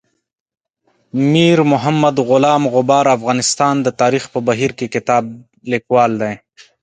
میر 1.31 1.57
محمد 1.71 2.15
غلام 2.29 2.63
غبار 2.75 3.05
افغانستان 3.17 3.75
د 3.81 3.87
تاریخ 4.01 4.23
په 4.33 4.39
بهیر 4.47 4.71
کې 4.77 4.91
کتاب 4.95 5.23
لیکوال 5.71 6.11
دی. 6.21 6.33